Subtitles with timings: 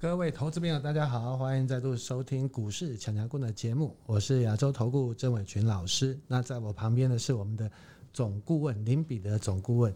[0.00, 6.18] 各位投资朋友，大家好，欢迎再度收听股市强强滚的节目，我是亚洲投顾郑伟群老师。
[6.26, 7.70] 那在我旁边的是我们的
[8.10, 9.94] 总顾问林彼得总顾问。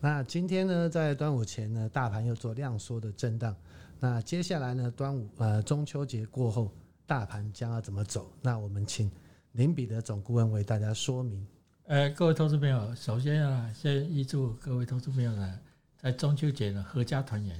[0.00, 3.56] 那今天呢，在端午前呢，大盘又做量缩的震荡。
[3.98, 6.70] 那接下来呢，端午呃中秋节过后，
[7.06, 8.30] 大盘将要怎么走？
[8.42, 9.10] 那我们请
[9.52, 11.46] 林彼得总顾问为大家说明。
[11.86, 15.58] 呃，各位投资朋友，首先啊，先预祝各位投资朋友呢，
[15.96, 17.58] 在中秋节呢，阖家团圆，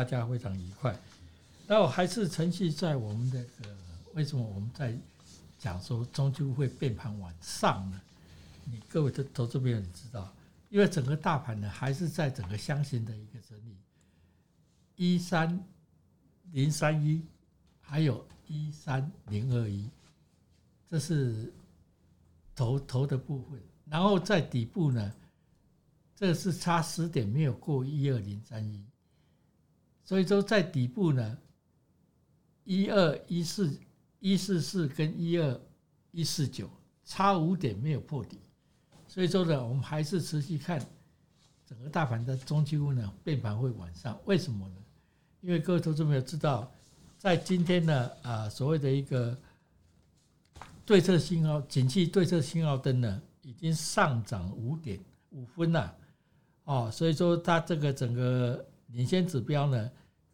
[0.00, 0.98] 大家非常愉快。
[1.66, 3.68] 那我还是承续在我们的呃，
[4.14, 4.96] 为什么我们在
[5.58, 8.00] 讲说终究会变盘往上呢？
[8.64, 10.34] 你各位的投资朋友，你知道，
[10.70, 13.76] 因为整个大盘呢，还是在整个箱型的一个整理，
[14.96, 15.62] 一三
[16.50, 17.22] 零三一，
[17.82, 19.86] 还有一三零二一，
[20.88, 21.52] 这是
[22.54, 25.12] 头头的部分，然后在底部呢，
[26.16, 28.82] 这是差十点没有过一二零三一，
[30.10, 31.38] 所以说在底部呢。
[32.64, 33.76] 一二一四
[34.20, 35.60] 一四四跟一二
[36.12, 36.70] 一四九
[37.04, 38.38] 差五点没有破底，
[39.08, 40.80] 所以说呢，我们还是持续看
[41.66, 44.74] 整个大盘的中期呢变盘会往上，为什么呢？
[45.40, 46.70] 因为各位投资朋友知道，
[47.18, 49.36] 在今天呢啊所谓的一个
[50.84, 55.96] 对策信号景气对策信号灯呢已经上涨五点五分了，
[56.64, 59.90] 哦，所以说它这个整个领先指标呢。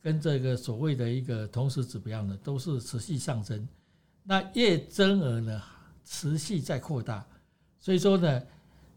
[0.06, 3.66] 跟这个所谓的一个同时指标呢，都是持续上升，
[4.22, 5.60] 那月增额呢
[6.04, 7.26] 持续在扩大，
[7.80, 8.40] 所以说呢，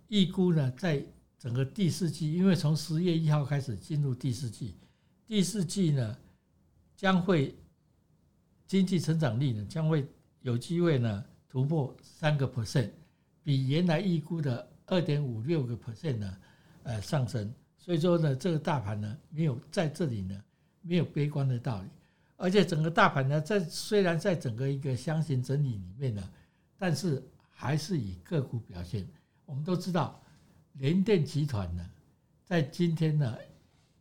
[0.10, 1.04] 预估呢在
[1.40, 4.76] 整个第四季，因为从十月一号开始进入第四季，
[5.26, 6.16] 第四季呢
[6.96, 7.58] 将会
[8.68, 10.08] 经济成长率呢将会
[10.42, 12.92] 有机会呢突破三个 percent，
[13.42, 16.38] 比原来预估的二点五六个 percent 呢
[16.84, 20.40] 呃上升，所以说呢这个大盘呢没有在这里呢。
[20.82, 21.88] 没有悲观的道理，
[22.38, 26.30] 而且整个大盘呢，在虽然在整个一个箱型整理里面呢，
[26.78, 29.06] 但是还是以个股表现。
[29.46, 30.22] 我们都知道，
[30.74, 31.86] 联电集团呢，
[32.46, 33.38] 在今天呢，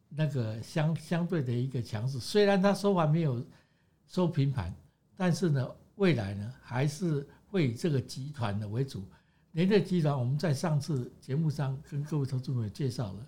[0.09, 3.44] 那个相相对的一个强势，虽然它收盘没有
[4.06, 4.72] 收平盘，
[5.17, 9.03] 但是呢，未来呢，还是会以这个集团的为主。
[9.53, 13.27] 联电集团，我们在上次节目上跟各位投资朋友介绍了，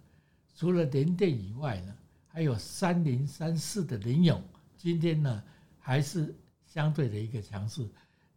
[0.55, 1.97] 除了联电以外呢。
[2.33, 4.41] 还有三零三四的林勇，
[4.77, 5.43] 今天呢
[5.81, 6.33] 还是
[6.65, 7.85] 相对的一个强势。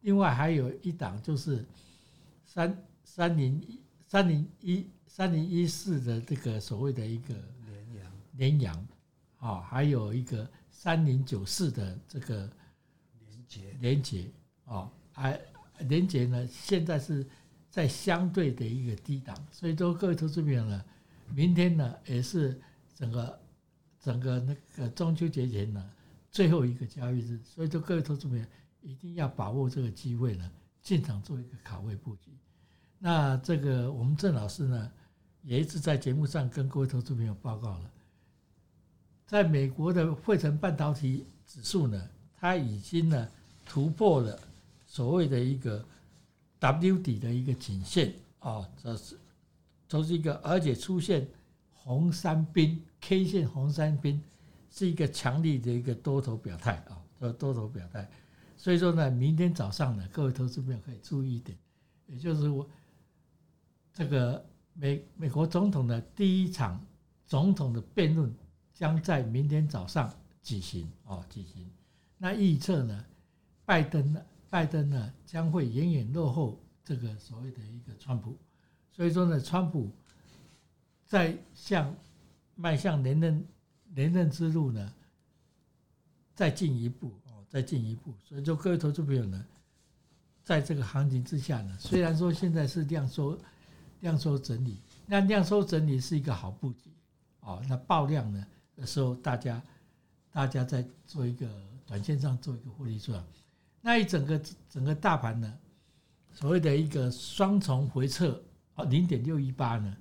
[0.02, 1.64] 另外还有一档就是
[2.44, 7.36] 三三零一三零一三零一四的这个所谓的一个
[7.68, 8.88] 联阳联阳
[9.38, 12.50] 啊，还有一个三零九四的这个
[13.20, 14.26] 连杰连杰
[14.66, 15.40] 啊，还
[15.82, 17.24] 连杰呢现在是
[17.70, 20.84] 在相对的一个低档，所以说各位投资朋友呢，
[21.32, 22.60] 明天呢也是
[22.96, 23.43] 整个。
[24.04, 25.90] 整个那个中秋节前呢，
[26.30, 28.46] 最后一个交易日，所以说各位投资朋友
[28.82, 32.30] 一定要把握这个机会呢，进场做一个卡位布局。
[33.00, 34.92] 那这个我们郑老师呢，
[35.42, 37.92] 也一直在节目上跟各位投资朋友报告了，
[39.26, 43.26] 在美国的费城半导体指数呢，它已经呢
[43.66, 44.38] 突破了
[44.86, 45.82] 所谓的一个
[46.60, 49.18] W 底的一个颈线啊，这是
[49.88, 51.26] 这是一个，而且出现。
[51.86, 54.22] 红三兵 K 线红三兵
[54.70, 58.10] 是一个强力的一个多头表态啊，多头表态，
[58.56, 61.58] 所以说呢，明天早上呢，各位投资朋友可以注意一点，
[62.08, 62.66] 也就是我
[63.94, 66.82] 这个美美国总统的第一场
[67.28, 68.34] 总统的辩论
[68.74, 70.10] 将在明天早上
[70.42, 71.70] 举行啊，举行。
[72.18, 73.06] 那预测呢，
[73.66, 78.38] 拜登呢，拜登呢将会远远落后这个所谓的一个川普，
[78.90, 79.92] 所以说呢，川普。
[81.14, 81.96] 在向
[82.56, 83.48] 迈向连任
[83.94, 84.92] 连任之路呢，
[86.34, 88.16] 再进一步哦，再进一步。
[88.24, 89.46] 所以说，各位投资朋友呢，
[90.44, 93.38] 在这个行情之下呢，虽然说现在是量缩
[94.00, 96.90] 量缩整理，那量缩整理是一个好布局
[97.42, 97.62] 哦。
[97.70, 98.44] 那爆量呢
[98.76, 99.62] 的时候，大家
[100.32, 101.48] 大家在做一个
[101.86, 103.24] 短线上做一个获利出来。
[103.82, 105.60] 那一整个整个大盘呢，
[106.32, 108.42] 所谓的一个双重回撤
[108.74, 109.96] 啊，零点六一八呢。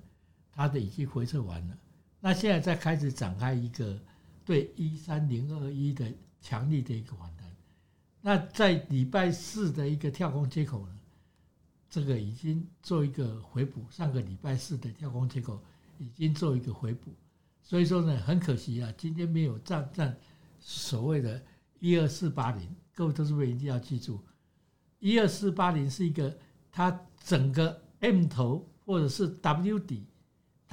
[0.55, 1.77] 它的已经回撤完了，
[2.19, 3.99] 那现在再开始展开一个
[4.45, 6.05] 对一三零二一的
[6.41, 7.51] 强力的一个反弹。
[8.21, 10.99] 那在礼拜四的一个跳空缺口呢，
[11.89, 13.83] 这个已经做一个回补。
[13.89, 15.59] 上个礼拜四的跳空缺口
[15.97, 17.11] 已经做一个回补，
[17.63, 20.15] 所以说呢，很可惜啊，今天没有站站
[20.59, 21.43] 所谓的
[21.79, 22.69] 一二四八零。
[22.93, 24.23] 各位投资者一定要记住，
[24.99, 26.37] 一二四八零是一个
[26.71, 30.05] 它整个 M 头或者是 W 底。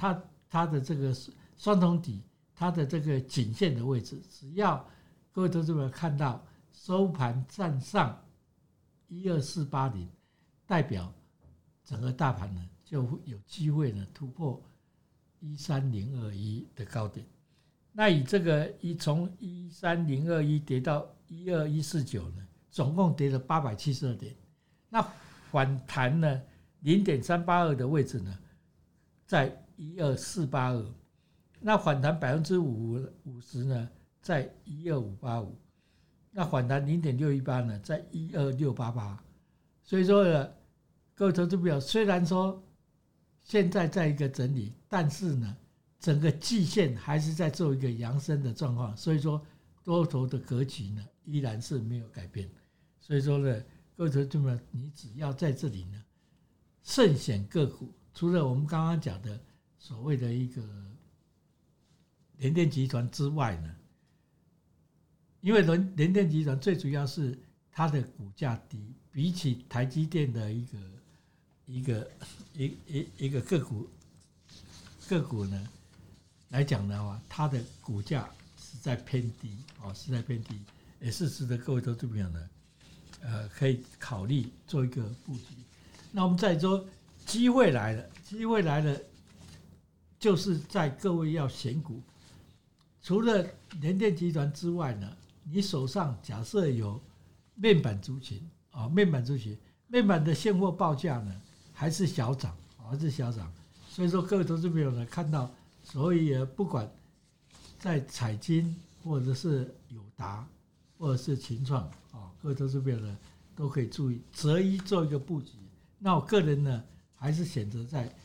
[0.01, 1.15] 它它的这个
[1.55, 2.23] 双头底，
[2.55, 4.83] 它的这个颈线的位置，只要
[5.31, 8.19] 各位投资朋友看到收盘站上
[9.07, 10.09] 一二四八零，
[10.65, 11.13] 代表
[11.83, 14.59] 整个大盘呢就会有机会呢突破
[15.39, 17.23] 一三零二一的高点。
[17.91, 24.35] 那以这个一从一三零二一跌到一二一四九呢，总共跌了八百七十二点。
[24.89, 25.07] 那
[25.51, 26.41] 反弹呢
[26.79, 28.35] 零点三八二的位置呢，
[29.27, 30.85] 在一二四八二。
[31.59, 33.89] 那反弹百分之五五十呢，
[34.21, 35.57] 在一二五八五。
[36.29, 39.21] 那反弹零点六一八呢，在一二六八八。
[39.83, 40.51] 所以说呢，
[41.15, 42.61] 各位投资朋友，虽然说
[43.43, 45.57] 现在在一个整理，但是呢。
[46.01, 49.39] 整个季线还是在做一个扬升的状况，所以说
[49.83, 52.49] 多头的格局呢依然是没有改变。
[52.99, 53.63] 所以说呢，
[53.95, 56.03] 各位投资朋友，你只要在这里呢，
[56.81, 57.93] 慎选个股。
[58.15, 59.39] 除了我们刚刚讲的
[59.81, 60.61] 所谓的一个
[62.37, 63.75] 联电集团之外呢，
[65.41, 67.35] 因为联联电集团最主要是
[67.71, 70.77] 它的股价低，比起台积电的一个
[71.65, 72.11] 一个
[72.53, 73.89] 一一一个个股
[75.09, 75.67] 个股呢。
[76.49, 78.29] 来讲的话，它的股价
[78.59, 80.59] 实在偏低哦，实在偏低，
[80.99, 82.49] 也是值得各位投资朋友呢，
[83.21, 85.55] 呃，可以考虑做一个布局。
[86.11, 86.85] 那我们再说，
[87.25, 89.01] 机会来了，机会来了，
[90.21, 91.99] 就是在各位要选股，
[93.01, 93.45] 除了
[93.81, 95.11] 联电集团之外呢，
[95.43, 97.01] 你手上假设有
[97.55, 98.39] 面板族群
[98.69, 99.57] 啊，面板族群，
[99.87, 101.41] 面板的现货报价呢，
[101.73, 103.51] 还是小涨，还是小涨，
[103.89, 105.51] 所以说各位投资朋友呢，看到。
[105.83, 106.87] 所以也不管
[107.79, 108.73] 在彩晶
[109.03, 110.47] 或者是友达
[110.95, 111.81] 或者是群创
[112.11, 113.17] 啊，各位投资朋友呢
[113.55, 115.53] 都可以注意择一做一个布局。
[115.97, 116.83] 那我个人呢
[117.15, 118.15] 还是选择在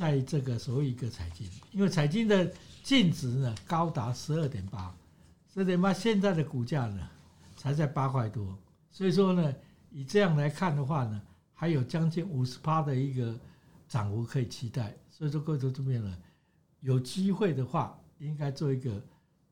[0.00, 2.50] 在这个所谓一个彩晶，因为彩晶的
[2.82, 4.96] 净值呢高达十二点八，
[5.52, 7.06] 十二点八现在的股价呢
[7.54, 8.56] 才在八块多，
[8.90, 9.54] 所以说呢
[9.90, 11.20] 以这样来看的话呢，
[11.52, 13.38] 还有将近五十趴的一个
[13.86, 14.96] 涨幅可以期待。
[15.10, 16.16] 所以说各位投资朋友呢。
[16.82, 18.98] 有机会的话，应该做一个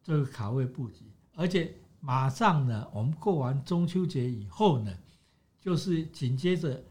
[0.03, 1.05] 做一个卡位布局，
[1.35, 1.71] 而且
[2.01, 4.91] 马上呢，我们过完中秋节以后呢，
[5.61, 6.83] 就是紧接着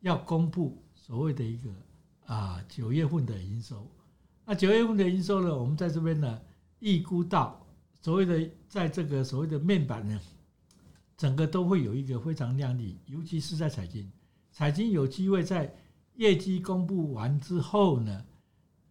[0.00, 1.70] 要公布所谓的一个
[2.26, 3.90] 啊九月份的营收。
[4.44, 6.40] 那九月份的营收呢，我们在这边呢
[6.80, 7.66] 预估到
[8.02, 10.20] 所谓的在这个所谓的面板呢，
[11.16, 14.10] 整个都会有一个非常亮丽，尤其是在彩晶，
[14.52, 15.74] 彩晶有机会在
[16.14, 18.24] 业绩公布完之后呢。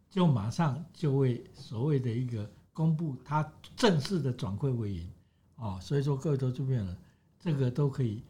[0.08, 5.12] 就马上就会所谓的一个公布，它正式的转亏为盈
[5.58, 6.96] 哦，所以说各位投资朋友呢，
[7.38, 8.24] 这个都可以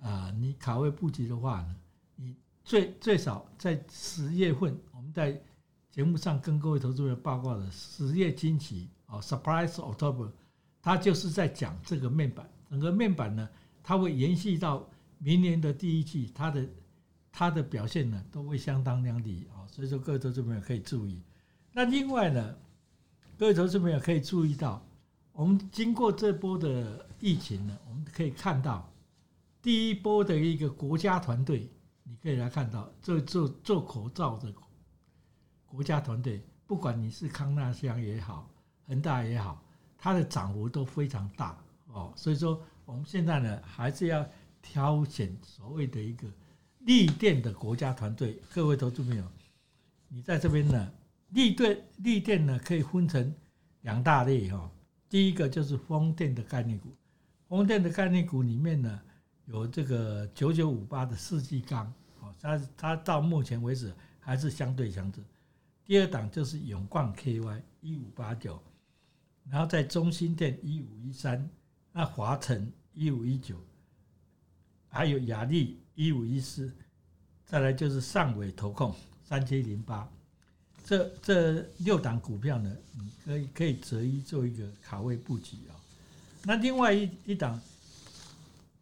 [0.00, 1.74] 啊，你卡位布局的话呢，
[2.14, 5.40] 你最最少在十月份，我们在
[5.90, 10.30] 节目上跟各位投资朋友报告的十月惊奇哦，Surprise October，
[10.82, 13.48] 它就是在讲这个面板，整个面板呢，
[13.82, 14.88] 它会延续到
[15.18, 16.66] 明年的第一季，它的。
[17.36, 21.20] 它的表现呢，都会相当亮丽啊，所以说各位投资朋友可以注意。
[21.72, 22.54] 那另外呢，
[23.36, 24.80] 各位投资朋友可以注意到，
[25.32, 28.88] 我们经过这波的疫情呢，我们可以看到
[29.60, 31.68] 第一波的一个国家团队，
[32.04, 34.54] 你可以来看到做做做口罩的
[35.66, 38.48] 国家团队，不管你是康那香也好，
[38.86, 39.60] 恒大也好，
[39.98, 41.58] 它的涨幅都非常大
[41.88, 42.12] 哦。
[42.14, 44.24] 所以说我们现在呢，还是要
[44.62, 46.28] 挑选所谓的一个。
[46.80, 49.24] 立电的国家团队，各位投资朋友，
[50.06, 50.92] 你在这边呢？
[51.30, 53.34] 立电立电呢，可以分成
[53.80, 54.70] 两大类哈。
[55.08, 56.94] 第一个就是风电的概念股，
[57.48, 59.00] 风电的概念股里面呢，
[59.46, 65.20] 有这个九九五八的世纪钢，哦，它它到目前为止还是相对强势。
[65.84, 68.62] 第二档就是永冠 KY 一五八九，
[69.50, 71.48] 然后在中兴电一五一三，
[71.92, 73.56] 那华晨一五一九，
[74.88, 75.78] 还有雅力。
[75.96, 76.72] 一五一四，
[77.46, 80.10] 再来就是上纬投控三七零八，
[80.84, 85.78] 这这六档股票呢，你可以可以择一做一个卡位布局啊。
[86.42, 87.62] 那另外一一档，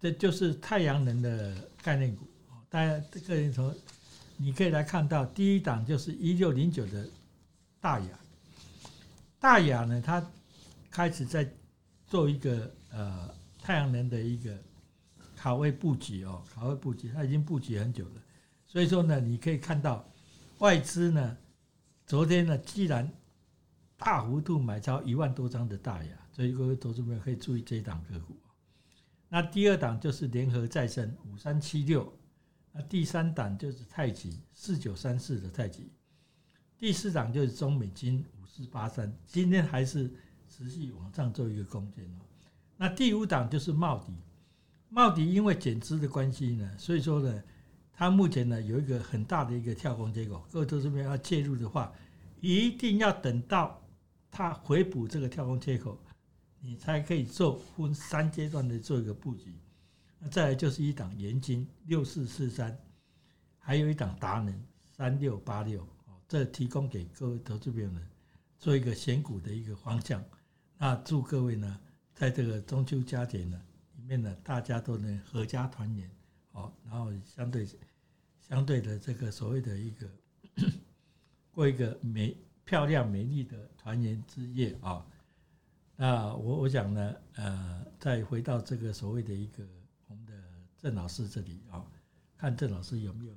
[0.02, 2.26] 这就是太阳能的概念股。
[2.68, 3.74] 大家这个人从
[4.36, 7.08] 你可以来看到，第一档就是一六零九的
[7.80, 8.20] 大亚，
[9.38, 10.22] 大亚呢，它
[10.90, 11.48] 开始在
[12.06, 13.32] 做一个呃
[13.62, 14.54] 太阳能的一个。
[15.34, 18.22] 卡位布局哦，卡位布局，它已经布局很久了，
[18.64, 20.08] 所以说呢，你可以看到
[20.58, 21.36] 外资呢，
[22.06, 23.10] 昨天呢，既然
[23.96, 28.36] 大幅度买超一万多张的大亚，所以各位投资朋友可以注意这一档个股。
[29.34, 32.12] 那第二档就是联合再生五三七六，
[32.70, 35.90] 那第三档就是太极四九三四的太极，
[36.78, 40.12] 第四档就是中美金五四八三，今天还是
[40.50, 42.20] 持续往上做一个攻坚哦。
[42.76, 44.12] 那第五档就是茂迪，
[44.90, 47.42] 茂迪因为减资的关系呢，所以说呢，
[47.90, 51.90] 它目前呢有一个很大的一个跳空缺口，各位投资要介入的话，
[52.42, 53.82] 一定要等到
[54.30, 55.98] 它回补这个跳空缺口，
[56.64, 59.52] 你才可以做分三阶段的做一个布局。
[60.20, 62.78] 那再来就是一档元晶六四四三，
[63.58, 64.64] 还有一档达能
[64.96, 68.00] 三六八六，哦，这提供给各位投资朋友呢
[68.60, 70.24] 做一个选股的一个方向。
[70.78, 71.80] 那祝各位呢，
[72.14, 73.60] 在这个中秋佳节呢
[73.96, 76.08] 里面呢，大家都能阖家团圆，
[76.52, 77.66] 哦，然后相对
[78.40, 80.08] 相对的这个所谓的一个
[81.50, 85.04] 过一个美漂亮美丽的团圆之夜啊。
[86.02, 89.62] 那我我讲呢，呃，再回到这个所谓的一个
[90.08, 90.32] 我们的
[90.76, 91.80] 郑老师这里啊，
[92.36, 93.32] 看郑老师有没有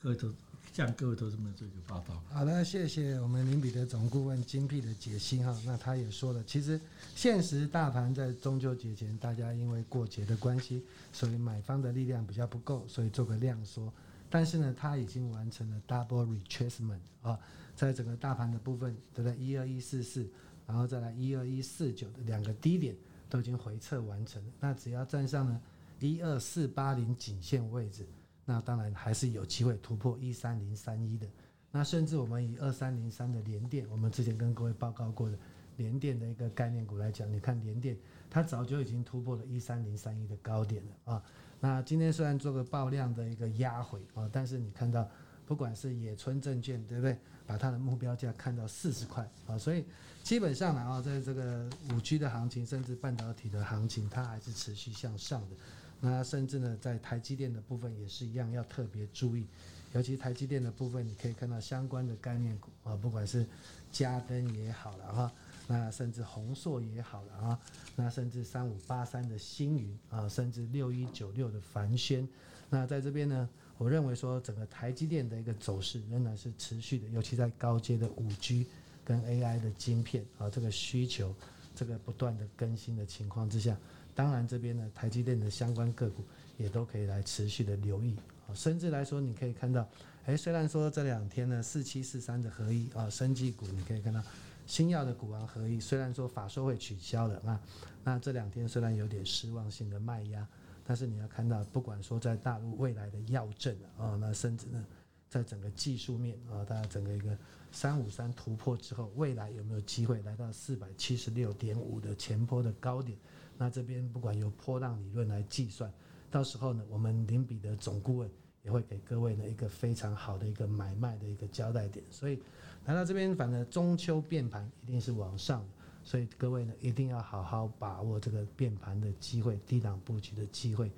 [0.00, 0.34] 各位都。
[0.72, 2.18] 向各位投资们做一个报道。
[2.30, 5.54] 好的，谢谢我们林彼得总顾问精辟的解析哈。
[5.66, 6.80] 那他也说了，其实
[7.14, 13.92] 现实大盘在中秋节前，大家因为过节的关系，所以买方的力量比较不够，所以做个量缩。
[14.30, 17.38] 但是呢，他已经完成了 double retracement 啊，
[17.76, 20.26] 在整个大盘的部分，都在一二一四四，
[20.66, 22.96] 然后再来一二一四九的两个低点
[23.28, 24.42] 都已经回撤完成。
[24.60, 25.60] 那只要站上了
[26.00, 28.06] 一二四八零颈线位置。
[28.44, 31.28] 那当然还是有机会突破一三零三一的，
[31.70, 35.38] 那甚至我们以二三零三的联电，我们之前跟各位报告过的
[35.76, 37.96] 联电的一个概念股来讲，你看联电
[38.28, 41.22] 它早就已经突破了一三零三一的高点了啊。
[41.60, 45.08] 那今天虽然做个爆量的一个压回啊，但是你看到
[45.46, 49.84] 不管是野村证券对不对，把它的目标价看到四十块啊，所以
[50.22, 55.56] 基本上呢啊，在这个五 G 的行情，甚至半导体的行情，它还是持续向上的。
[56.00, 59.46] 那甚至呢，在台积电的部分也是一样，要特别注意，
[59.92, 63.46] 尤其台积电的部分，你可以看到相关的概念股啊，不管是
[63.92, 65.32] 嘉登也好了哈，
[65.68, 67.60] 那甚至宏硕也好了啊，
[67.94, 72.26] 那甚至三五八三的星云啊，甚至六一九六的凡轩，
[72.68, 73.48] 那在这边呢，
[73.82, 78.64] 我认为说整个台积电的一个走势仍然是持续的，尤其在高阶的五 G
[79.04, 81.34] 跟 AI 的晶片啊，这个需求
[81.74, 83.76] 这个不断的更新的情况之下。
[84.14, 86.22] 当然，这边呢，台积电的相关个股
[86.56, 88.14] 也都可以来持续的留意
[88.46, 88.54] 啊。
[88.54, 89.88] 甚至来说，你可以看到，
[90.26, 94.22] 哎，虽然说这两天呢，四七四三的合一啊，生技股，你可以看到
[94.64, 97.60] 新药的股王合一，虽然说法说会取消了啊，
[98.04, 100.46] 那这两天虽然有点失望性的卖压，
[100.84, 104.84] 但是你要看到，不管说在大陆未来的药证啊，那甚至呢，
[105.28, 107.36] 在整个技术面啊，大家整个一个
[107.70, 113.16] 三五三突破之后，未来有没有机会来到四百七十六点五的前坡的高点？
[113.56, 115.92] 那这边不管由波浪理论来计算，
[116.30, 118.30] 到时候呢，我们林彼得总顾问
[118.62, 122.04] 也会给各位呢一个非常好的一个买卖的一个交代点。
[122.10, 122.42] 所以
[122.86, 125.68] 来到这边，反正中秋变盘一定是往上的，
[126.04, 130.90] 所以各位呢一定要好好把握这个变盘的机会，低档布局的机会。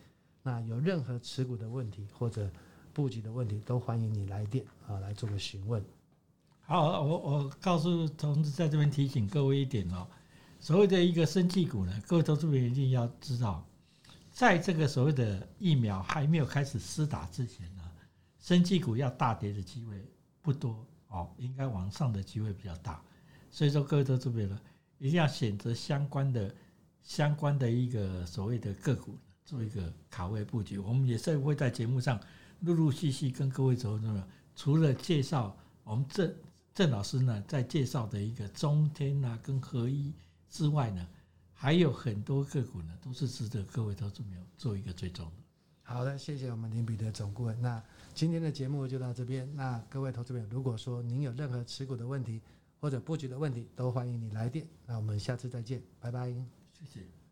[0.43, 2.51] 那有任何持股的问题或者
[2.93, 5.85] 布局的问题，都欢迎你来电啊来做个询问。
[6.67, 10.07] 好，我我告诉同志在这边提醒各位一点哦。
[10.61, 13.67] 所谓的一个生技股呢，各位投资者一定要知道，
[14.33, 17.83] 在这个所谓的疫苗还没有开始施打之前呢，
[18.39, 20.03] 生技股要大跌的机会
[20.41, 23.03] 不多哦，应该往上的机会比较大。
[23.51, 24.59] 所以说，各位投资者呢，
[24.99, 26.55] 一定要选择相关的、
[27.03, 30.79] 相关的一个所谓的个股做一个卡位布局。
[30.79, 32.21] 我们也是会在节目上
[32.61, 36.35] 陆陆续续跟各位投资者，除了介绍我们郑
[36.75, 40.13] 郑老师呢在介绍的一个中天啊跟合一。
[40.51, 41.05] 之外呢，
[41.53, 45.43] 还有很多个股呢，都是值得各位投资朋友做一个追踪的。
[45.83, 47.61] 好的，谢谢我们林彼得总顾问。
[47.61, 47.83] 那
[48.15, 49.53] 今天的节目就到这边。
[49.57, 52.41] 那各位投资朋友，如果说您有任何持股的问题
[52.85, 54.69] 或者布局的问题，都欢迎你来电。
[54.85, 56.31] 那我们下次再见，拜拜。
[56.31, 57.24] 谢谢。